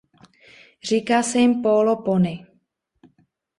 [0.83, 2.45] Říká se jim Pólo pony.